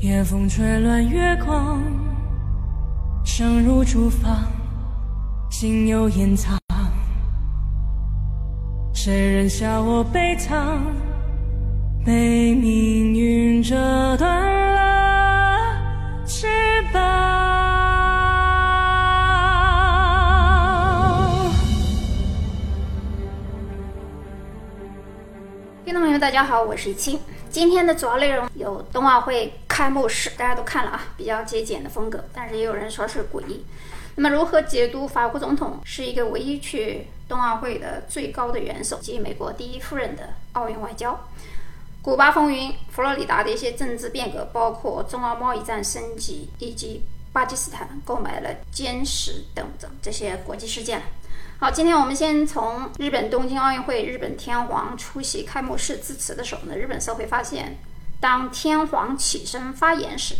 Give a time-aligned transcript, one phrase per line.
[0.00, 1.78] 夜风吹乱月光，
[3.22, 4.50] 声如竹房，
[5.50, 6.58] 心有掩藏。
[8.94, 10.78] 谁人笑我悲怆？
[12.02, 13.76] 被命运折
[14.16, 14.26] 断
[14.74, 15.76] 了
[16.26, 16.46] 翅
[16.94, 17.02] 膀。
[25.84, 27.20] 听众朋友，大家好，我是青。
[27.50, 33.64] 今天的主要内容有冬奥会开幕式，大家都看了啊，比较节俭的风格，但是也有人说是诡异。
[34.16, 41.18] 那么，如何解读法国总统是一个唯一去冬奥会的最高的元首及美国第一夫人的奥运外交？
[42.02, 51.00] 古巴风云、佛罗里达的一些政治变革，包括中澳贸易战升级，以及巴基斯坦购买了歼十等等这些国际事件。
[51.60, 57.78] 好，今天我们先从日本东京奥运会，日本天皇出席开幕式致辞的时候呢，日本社会发现，
[58.20, 60.36] 当天皇起身发言时。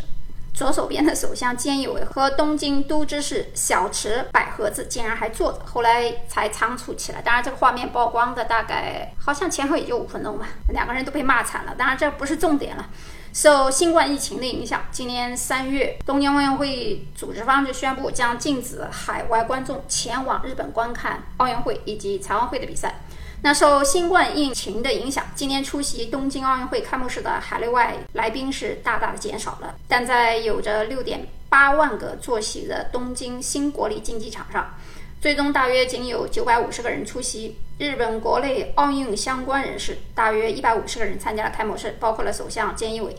[0.53, 7.23] 左手边的首相菅义伟和东京都知事小池百合子竟然还坐着，后来才仓促起来。
[7.23, 11.75] 当然，这个画面曝光的大概好像前后也就五分钟吧，两个人都被骂惨了。
[11.79, 12.91] 当然，这不是重点了。
[13.33, 23.00] 受新冠疫情的影响，今年三月，东京奥运会组织方就宣布将禁止海外观众前往日本观看奥运会以及残奥会的比赛。
[23.43, 29.75] 那受新冠疫情的影响，今年出席东京奥运会开幕式的海内外来宾是大大的减少了。
[29.89, 34.75] 但在有着六点八万个坐席的东京新国立竞技场上，
[35.23, 37.57] 最终大约仅有九百五十个人出席。
[37.79, 43.17] 日本国内奥运相关人士大约一百五十个人参加了开幕式，包括了首相菅义伟、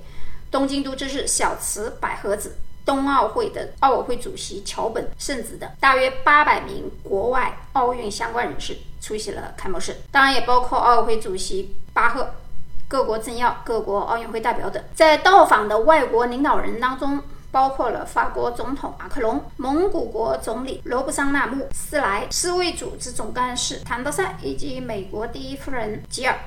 [0.52, 8.77] 东京都知事小池百合子、冬奥会的奥委会主席桥本圣子等，大约八百名国外奥运相关人士。
[9.01, 12.35] 出席了开幕式，当然也包括奥委会主席巴赫、
[12.88, 14.81] 各国政要、各国奥运会代表等。
[14.93, 26.38] 在到访的外国领导人当中，包括了法国总统马克龙、蒙古国总理罗布桑纳木斯莱、世卫组织总干事谭德赛以及美国第一夫人吉尔，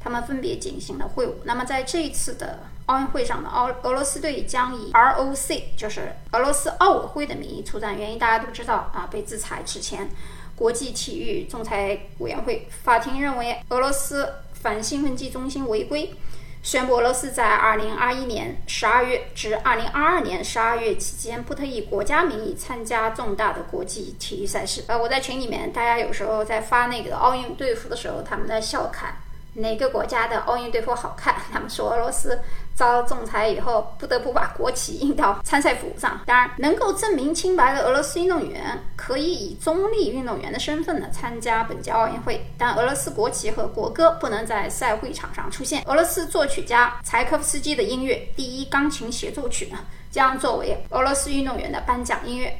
[0.00, 1.32] 他们分别进行了会晤。
[1.44, 10.10] 那么在这一次的奥运会上呢，奥俄罗斯队将以 ROC，就是俄罗斯奥委会的名义出战，原因大家都知道啊，被制裁之前。
[10.56, 16.14] 国际体育仲裁委员会法庭认为，俄罗斯反兴奋剂中心违规，
[16.62, 24.84] 宣布俄罗斯在2021年12月至2022年12月期间不得以国家名义参加重大的国际体育赛事。
[24.88, 29.16] 呃，我在群里面，大家有时候在发那个奥运队服的时候，他们在笑侃。
[29.54, 31.34] 哪个国家的奥运队服好看？
[31.52, 32.40] 他们说俄罗斯
[32.74, 36.20] 遭仲裁以后，不得不把国旗印到参赛服上。
[36.24, 45.82] 当然，能够证明清白的俄罗斯运动员可以以中立运动员的身份呢参加本届奥运会，但俄罗斯国旗和国歌不能在赛会场上出现。
[45.86, 49.78] 俄罗斯作曲家柴可夫斯基的音乐《第一钢琴协奏曲》呢，
[50.10, 52.56] 将作为俄罗斯运动员的颁奖音乐。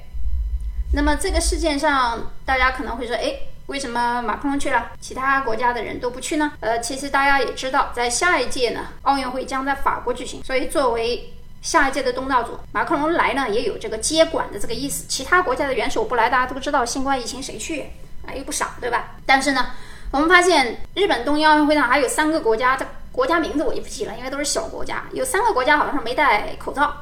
[0.92, 3.32] 那么这个事件上，大家可能会说，哎。
[3.70, 6.54] 为什么马克龙去了，其他国家的人都不去呢？
[6.58, 11.32] 呃，其实大家也知道，在下一届呢，奥运会将在法国举行，所以作为
[11.62, 15.06] 下一届的东道主，马克龙来呢也有这个接管的这个意思。
[15.06, 17.82] 其他国家的元首不来，大家都知道新冠疫情谁去
[18.26, 18.34] 啊？
[18.34, 19.10] 又不少，对吧？
[19.24, 19.68] 但是呢，
[20.10, 26.92] 我们发现日本东京奥运会上还有三个国家，这国家名字我就不记了，因为都是小国家，有三个国家好像是没戴口罩。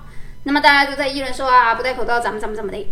[0.42, 2.86] 那么大家都在议论说啊，不戴口罩怎么怎么怎么的。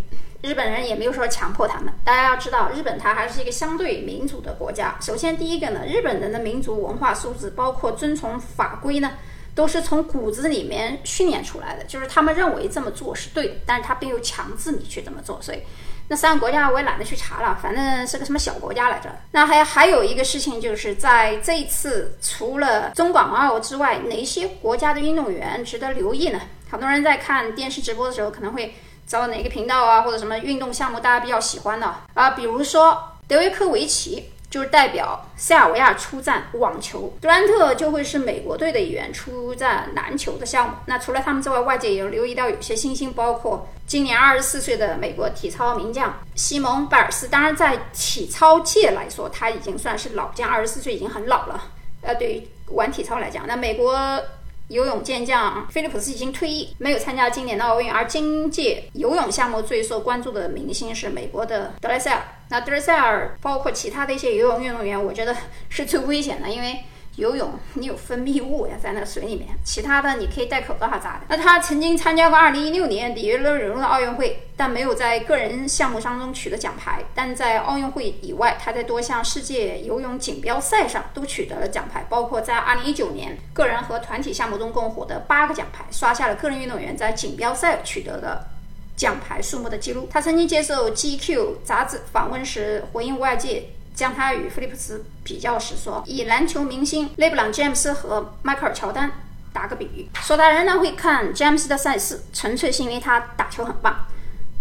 [0.46, 1.92] 日本人也没有说强迫他们。
[2.04, 4.96] 大家要知道，日本它还是一个相对民主的国家。
[5.00, 9.10] 首先，第一个呢，日本人的民族文化素质，包括遵从法规呢，
[9.56, 11.82] 都是从骨子里面训练出来的。
[11.82, 15.42] 就是他们认为这么做是对的，但是他并没有强制你去这么做。
[15.42, 15.58] 所以，
[16.06, 19.10] 那三个国家我也懒得去查了，反正是个什么小国家来着。
[19.32, 26.40] 那还还有一个事情，就是在这一次除了中广澳之外，哪些国家的运动员值得留意呢？
[26.70, 28.72] 很多人在看电视直播的时候可能会。
[29.06, 32.30] 找哪个频道啊，或者什么运动项目大家比较喜欢的啊？
[32.30, 40.76] 比如说德约科维奇就是代表塞尔维亚出战网球，杜兰特就会是美国队的一员出战篮球的项目。
[40.86, 47.28] 那除了他们之外，外界也有留意到有些新星，包括今年二十四岁的美国体操名将西蒙·拜尔斯。
[47.28, 51.62] 当然，在体操界来说，他已经算是老将，二十四岁已经很老了。
[52.02, 54.20] 呃，对于玩体操来讲，那美国。
[54.68, 57.90] 游泳健将菲利普斯已经退役，没有参加今年的奥运。
[57.90, 62.22] 而今届游泳项目最受关注的明星是美国的德莱塞尔。
[62.48, 65.36] 那德莱塞尔包括其他的一些游泳运动员，我觉得
[65.68, 66.84] 是最危险的，因为
[67.16, 69.48] 游泳，你有分泌物呀，在那水里面。
[69.64, 71.24] 其他的你可以戴口罩还咋的？
[71.28, 77.02] 那他曾经参加过2016年里约热内卢的奥运会，但没有在个人项目当中取得奖牌。
[77.14, 88.46] 但在奥运会以外，他在多项世界游泳锦标赛上都取得了奖牌，包括在2019年个人和团体项目中共获得八个奖牌，刷下了个人运动员在锦标赛取得的
[88.94, 90.06] 奖牌数目的记录。
[90.10, 93.70] 他曾经接受 GQ 杂志访问时回应外界。
[93.96, 99.10] 将他与菲利普斯比较时说，以篮球明星勒布朗·詹姆斯和迈克尔·乔丹
[99.54, 104.06] 打个比喻，说他仍然会看詹姆斯的赛事，纯粹是因为他打球很棒。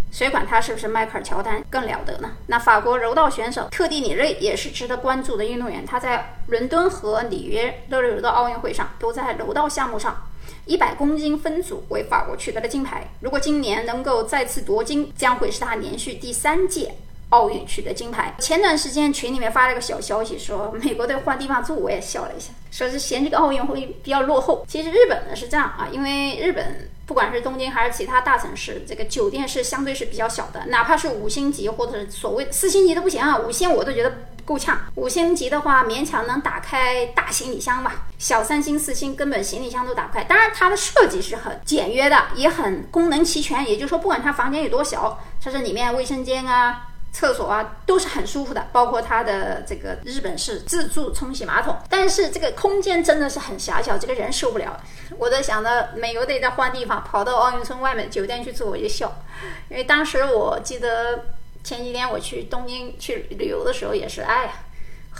[0.09, 2.31] 谁管他是不是迈克尔·乔丹更了得呢？
[2.47, 10.15] 那法国柔道选手特蒂里瑞也是值得关注的运动员，他在伦敦和里约热内卢的奥运会上都在柔道项目上
[10.65, 13.05] 一百公斤分组为法国取得了金牌。
[13.19, 16.95] 如果今年能够再次夺金，将会是他连续第三届。
[17.35, 18.33] 奥运取得金牌。
[18.39, 24.65] 前段时间群里面发了个小消息，说美国队换地方住，我也笑了一下，说是嫌这个奥运会比较落后。
[24.69, 34.13] 其实日本呢是这样啊，因为日本不管是东京还是其他大城市，这个酒店是相对是比较小的，哪怕是五星级或者是所谓四星级都不行啊，五星我都觉得
[34.45, 34.79] 够呛。
[34.95, 40.23] 五星级的话勉强能打开大行李箱吧，小三星四星根本行李箱都打不开。
[40.23, 46.87] 当然它的设计是很简约的，也很功能齐全，也就是说不管它房间有多小，它这里面卫生间啊。
[47.15, 54.77] 厕所啊都是很舒服的，包括它的这个日本式自助冲洗马桶，但是这个空间真的是很狭小，这个人受不了。
[55.17, 59.09] 我在想着美国队再换地方，跑到奥运村外面酒店去住，我就笑，
[59.69, 61.23] 因为当时我记得
[61.63, 64.51] 前几天我去东京去旅游的时候也是，哎呀。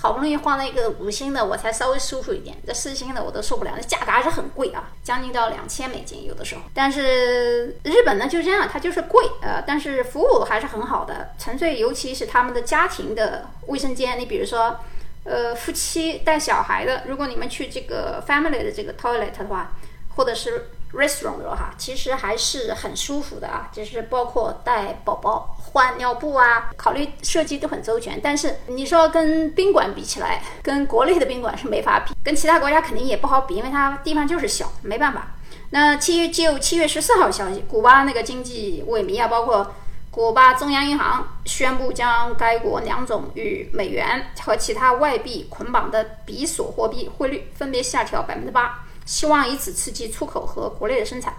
[0.02, 2.56] 好不容易换了一个五星的，我才稍微舒服一点。
[2.68, 6.62] 这四星的我都受不了，那价格还是很贵啊，将近到两千美金有的时候。
[6.74, 11.34] 但是日本呢就这样，它就是贵，呃，但是服务还是很好的。
[11.40, 14.80] 纯粹尤其是他们的家庭的卫生间，你比如说，
[15.24, 19.72] 呃，夫妻带小孩的，如果你们去这个 family 的这个 toilet 的话，
[20.16, 20.70] 或者是。
[20.96, 28.20] Restaurant 的哈，其实还是很舒服的啊，就是包括带宝宝换尿布啊，考虑设计都很周全。
[28.22, 35.36] 但是你说跟宾馆比起来，跟国内的宾馆是没法比，跟其他国家肯定也不好比，因为它地方就是小，没办法。
[35.72, 39.74] 那七月就七月十四号消息，古巴那个经济萎靡啊，包括
[40.12, 48.86] 古巴中央银行宣布将该国两种与美元和其他外币捆绑的比索货币汇率分别下调百分之八。
[49.06, 51.34] 希望以此刺激出口和国内的生产，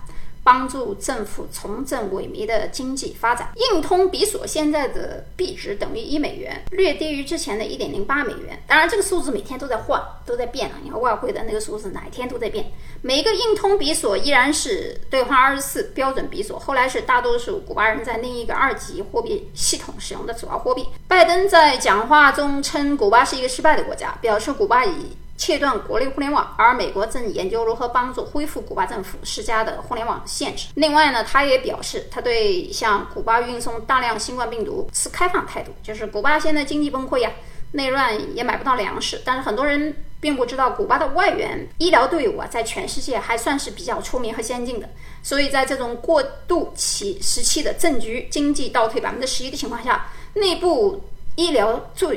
[0.45, 3.51] 帮助政府重振萎靡的经济发展。
[3.57, 8.63] 硬通比索现在的币值等于一美元，略低于之前的一点零八美元。
[8.69, 10.79] 当然，这个数字每天都在换，都在变啊！
[10.85, 12.71] 你看外汇的那个数字，哪一天都在变。
[13.03, 20.87] 每个硬通比索依然是兑换二十四标准比索，后来是大多数古巴人在另一个二级货币系统使用的主要货币。
[21.09, 25.17] 拜登在讲话中称古巴是一个失败的国家，表示古巴以。
[25.37, 30.69] 切断国内互联网，而美国正研究如何帮助恢复古巴政府施加的互联网限制。
[30.77, 35.73] 另外呢，他也表示，他对向古巴运送大量新冠病毒持开放态度。
[35.83, 37.31] 就是古巴现在经济崩溃呀，
[37.73, 39.21] 内乱也买不到粮食。
[39.25, 44.89] 但是很多人并不知道，古巴的外援医疗队伍啊，在全世界还算是比较出名和先进的。
[45.23, 51.05] 所以在这种过渡期时期的政局经济倒退百分之十一的情况下，内部
[51.35, 52.15] 医疗助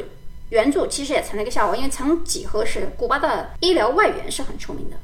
[0.49, 4.97] 援助其实也成了一个笑话，因为曾几何时，古巴的医疗外援是很出名的。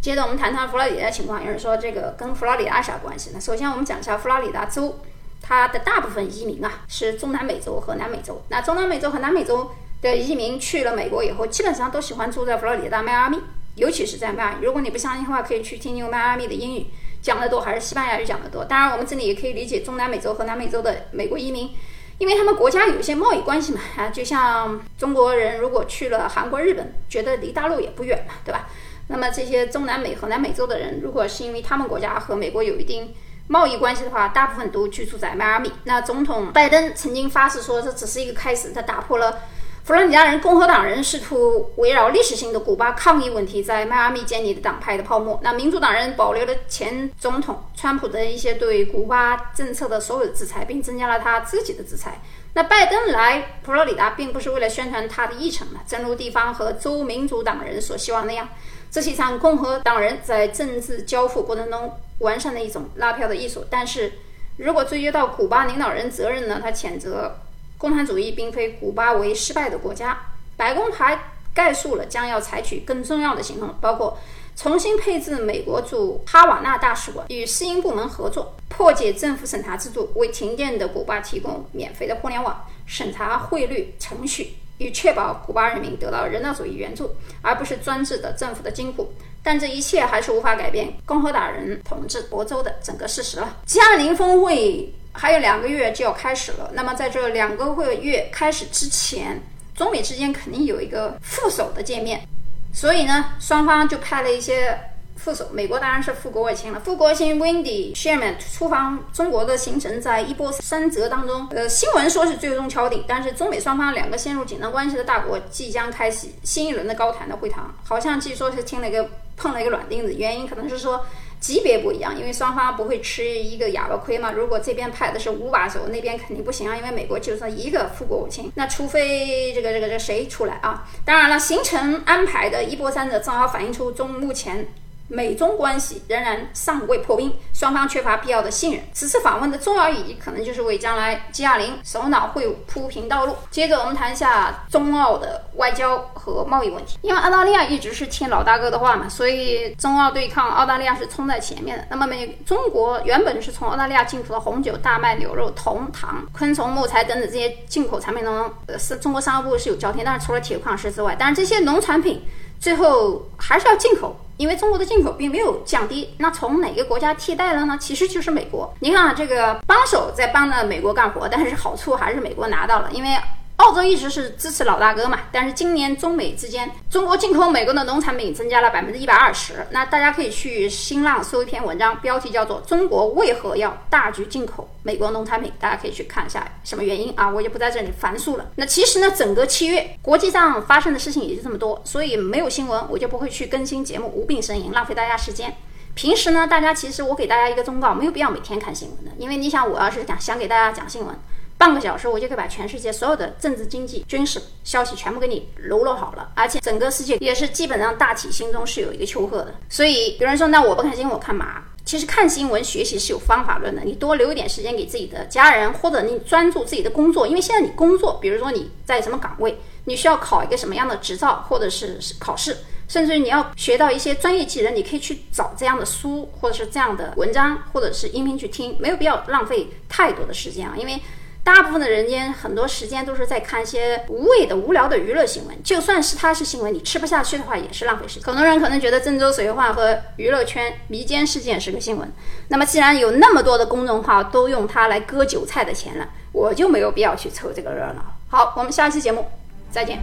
[0.00, 3.40] 接着我们谈谈佛罗里达情况，有人说这个跟佛罗里达啥关系呢？
[3.40, 5.00] 首先我们讲一下佛罗里达州，
[5.42, 8.42] 它的大部分移民啊是中南美洲和南美洲。
[8.48, 9.70] 那中南美洲和南美洲
[10.02, 13.38] 的移民去了美国以后，基本上都喜欢住在佛罗里达迈阿密，
[13.74, 14.64] 尤其是在迈阿密。
[14.64, 16.86] 如果你不相信的话，可以去听听迈阿密的英语
[17.20, 18.64] 讲的多还是西班牙语讲的多。
[18.64, 21.70] 当然，我们这里也可以理解中南美洲和南美洲的美国移民。
[22.18, 28.68] 因为他们国家有一些贸易关系嘛，啊，就像中国人如果去了韩国、日本，觉得离大陆也不远嘛，对吧？
[29.08, 33.14] 那么这些中南美和南美洲的人，如果是因为他们国家和美国有一定
[33.48, 35.70] 贸易关系的话，大部分都居住在迈阿密。
[35.84, 39.40] 那总统拜登曾经发誓说，这只是一个开始，他打破了。
[39.86, 45.38] 佛罗里达人、共和党人试图围绕历史性的古巴抗议问题，在迈阿密建立的党派的泡沫。
[45.44, 52.20] 那民主党人保留了前总统川普的一些对古巴政策的所有制裁，并增加了他自己的制裁。
[52.54, 58.48] 那拜登来佛罗里达并不是为了宣传他的议程了，正如地方和州民主党人所希望那样，
[58.90, 63.64] 这是一场共和党人在政治交付过程中完善的一种拉票的艺术。
[63.70, 64.14] 但是
[64.56, 66.58] 如果追究到古巴领导人责任呢？
[66.60, 67.36] 他谴责。
[67.78, 70.18] 共产主义并非古巴为失败的国家。
[70.56, 71.18] 白宫还
[71.52, 74.18] 概述了将要采取更重要的行动，包括
[74.54, 89.12] 重新配置美国驻哈瓦那大使馆，与私营部门合作，破解政府审查制度，为停电的古巴提供免费的互联网，审查汇率程序以确保古巴人民得到人道主义援助，而不是专制的政府的金库。
[89.42, 93.56] 但这一切还是无法改变共和党人统治博州的整个事实了。
[93.66, 99.40] G20 峰会还有两个月就要开始了，那么在这两个月开始之前，
[99.74, 102.26] 中美之间肯定有一个副手的见面，
[102.74, 104.78] 所以呢，双方就派了一些。
[105.16, 106.78] 副手，美国当然是副国务卿了。
[106.80, 111.48] 副国务卿 Wendy Sherman 出访中国的行程在一波三折当中。
[111.50, 120.14] 呃，新闻说是最终敲定，但是中美双方两个陷入紧张关系的大国即将开启新一轮的高谈的会谈，好像据说是听了一个碰了一个软钉子。
[120.14, 121.04] 原因可能是说
[121.40, 124.30] 级别不一样，因为双方不会吃一个哑巴亏嘛。
[124.32, 130.86] 如果这边派的是五把手，那边肯定不行啊，因为美国就算一个副国务卿，那除非这个这个这谁出来啊？
[131.04, 134.68] 当然了，行程安排的一波三折，正好反映出中目前。
[135.08, 138.82] 美中关系仍然尚未破冰，双方缺乏必要的信任。
[138.92, 143.36] 此次访问的重要意义，可能就是为将来 G20 首脑会晤铺平道路。
[143.50, 146.98] 接着，我们谈一下中澳的外交和贸易问题。
[147.02, 151.86] 因为澳大利亚一直是听老大哥的话嘛，所以中澳对抗，澳大利亚是冲在前面的。
[151.90, 162.22] 那么，美中国原本是从澳大利亚进口的红酒、大麦、牛肉、铜、糖、昆虫、木材等等这些进口产品当中，呃，是中国商务部是有交天，但是除了铁矿石之外，但是这些农产品
[162.58, 164.16] 最后还是要进口。
[164.36, 167.78] 因为中国的进口并没有降低，那从哪个国家替代了呢？
[167.80, 168.70] 其实就是美国。
[168.80, 173.08] 你看啊这个帮手在帮着美国干活，但是好处还是美国拿到了，因为。
[173.56, 179.66] 澳洲一直是支持老大哥嘛，但是今年中美之间，中国进口美国的农产品增加了百分之一百二十。
[179.70, 188.44] 那大家可以去新浪搜一篇文章，标题叫做《中国为何要大举进口美国农产品》，大家可以去看一下什么原因啊，我就不在这里繁述了。
[188.56, 195.56] 那其实呢，整个七月国际上发生的事情也就这么多，所以没有新闻，我就不会去更新节目，无病呻吟，浪费大家时间。
[195.94, 201.18] 平时呢，大家其实我给大家一个忠告，没有必要每天看新闻的，因为你想，我要是想想给大家讲新闻。
[201.58, 209.54] 半个小时，我就可以把全世界所有的政治、经济、军事消息全部给你揉揉好了，而且整个世界也是基本上大体心中是有一个丘壑的。
[209.68, 211.64] 所以有人说，那我不看新闻，我看嘛？
[211.84, 222.56] 其实看新闻学习是有方法论的，你多留一点时间给自己的家人，或者你专注自己的工作，因为现在你工作，比如说你在什么岗位，你需要考一个什么样的执照，或者是考试，
[222.88, 231.00] 甚至于你要学到一些专业技能，你可以去找这样的书，或者是这样的文章，或者是音频去听，没有必要浪费太多的时间啊，因为。
[231.46, 235.56] 大部分的人间很多时间都是在看一些无谓的、无聊的娱乐新闻。
[235.62, 238.24] 就算是它是新闻，你吃不下去的话，也是浪费时间。
[238.24, 242.10] 很多人可能觉得郑州水患和娱乐圈迷奸事件是个新闻。
[242.48, 248.04] 那么，既然有那么多的公众号都用它来割韭菜的钱了，我就没有必要去凑这个热闹。
[248.28, 249.24] 好，我们下期节目
[249.70, 250.00] 再见。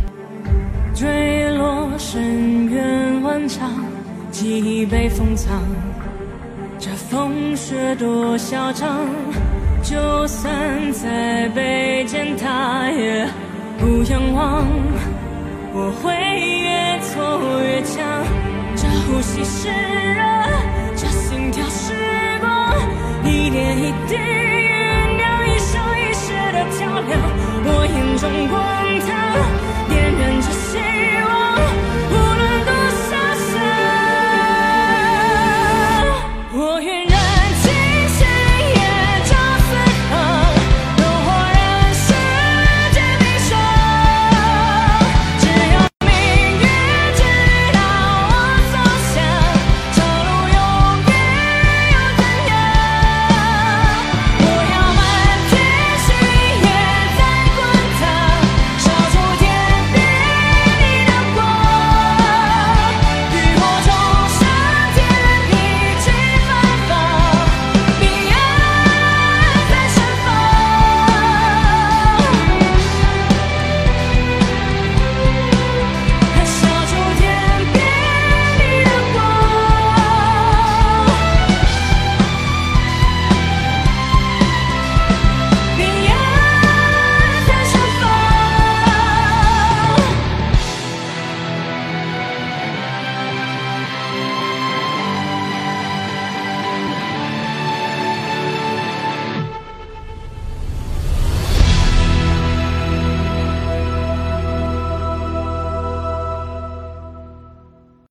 [0.95, 3.69] 坠落深渊万丈，
[4.31, 5.61] 记忆被封藏，
[6.79, 9.05] 这风雪多嚣张。
[9.93, 13.29] 就算再被践踏也
[13.77, 14.65] 不仰望，
[15.71, 16.11] 我会
[16.63, 18.01] 越挫越强，
[18.75, 20.19] 这呼吸是热，
[20.95, 21.93] 这心跳是
[22.41, 22.73] 光，
[23.23, 27.21] 一点一滴酝酿一生一世的较量，
[27.63, 28.62] 我眼中光。